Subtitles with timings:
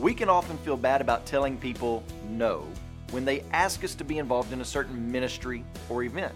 [0.00, 2.66] We can often feel bad about telling people no
[3.10, 6.34] when they ask us to be involved in a certain ministry or event.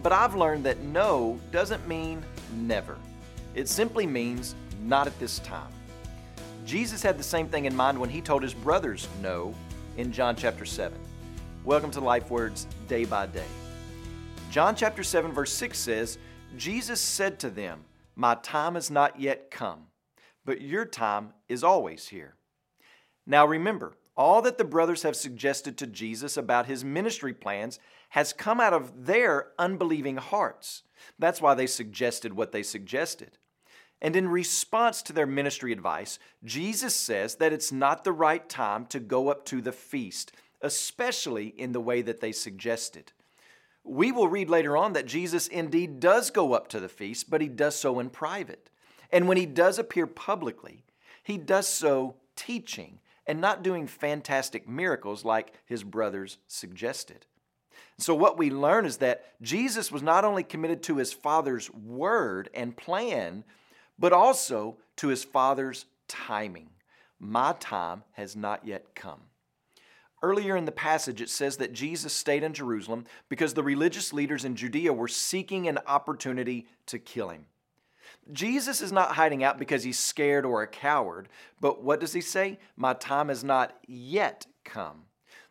[0.00, 2.22] But I've learned that no doesn't mean
[2.54, 2.96] never.
[3.56, 5.72] It simply means not at this time.
[6.64, 9.52] Jesus had the same thing in mind when he told his brothers no
[9.96, 10.96] in John chapter 7.
[11.64, 13.42] Welcome to Life Words Day by Day.
[14.52, 16.16] John chapter 7, verse 6 says,
[16.56, 17.80] Jesus said to them,
[18.14, 19.88] My time has not yet come,
[20.44, 22.36] but your time is always here.
[23.26, 27.78] Now remember, all that the brothers have suggested to Jesus about his ministry plans
[28.10, 30.82] has come out of their unbelieving hearts.
[31.18, 33.38] That's why they suggested what they suggested.
[34.02, 38.84] And in response to their ministry advice, Jesus says that it's not the right time
[38.86, 43.12] to go up to the feast, especially in the way that they suggested.
[43.84, 47.40] We will read later on that Jesus indeed does go up to the feast, but
[47.40, 48.70] he does so in private.
[49.10, 50.84] And when he does appear publicly,
[51.22, 57.26] he does so teaching and not doing fantastic miracles like his brothers suggested.
[57.98, 62.48] So, what we learn is that Jesus was not only committed to his Father's word
[62.54, 63.44] and plan,
[63.98, 66.70] but also to his Father's timing.
[67.20, 69.20] My time has not yet come.
[70.22, 74.44] Earlier in the passage, it says that Jesus stayed in Jerusalem because the religious leaders
[74.44, 77.46] in Judea were seeking an opportunity to kill him.
[78.32, 81.28] Jesus is not hiding out because he's scared or a coward,
[81.60, 82.58] but what does he say?
[82.76, 85.04] My time has not yet come.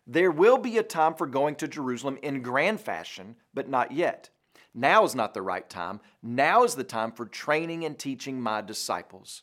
[0.08, 4.30] There will be a time for going to Jerusalem in grand fashion, but not yet.
[4.74, 6.00] Now is not the right time.
[6.24, 9.42] Now is the time for training and teaching my disciples.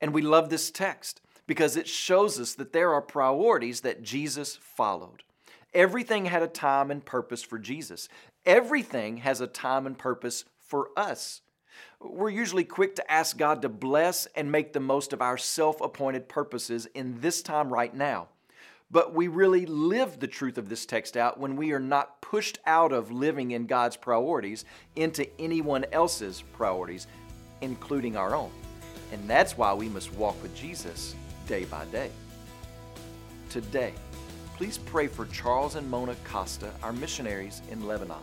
[0.00, 4.56] And we love this text because it shows us that there are priorities that Jesus
[4.56, 5.22] followed.
[5.72, 8.08] Everything had a time and purpose for Jesus,
[8.44, 11.42] everything has a time and purpose for us.
[12.00, 15.80] We're usually quick to ask God to bless and make the most of our self
[15.80, 18.28] appointed purposes in this time right now.
[18.90, 22.58] But we really live the truth of this text out when we are not pushed
[22.66, 27.08] out of living in God's priorities into anyone else's priorities,
[27.62, 28.50] including our own.
[29.12, 31.14] And that's why we must walk with Jesus
[31.48, 32.10] day by day.
[33.50, 33.92] Today,
[34.56, 38.22] please pray for Charles and Mona Costa, our missionaries in Lebanon.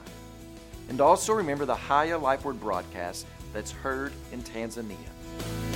[0.90, 5.73] And also remember the Haya Life Word broadcast that's heard in Tanzania.